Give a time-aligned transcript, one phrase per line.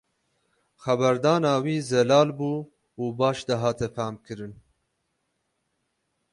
[0.83, 2.53] Xeberdana wî zelal bû
[3.01, 4.53] û baş dihate famkirin.